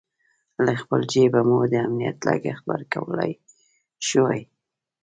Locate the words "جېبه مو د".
1.13-1.73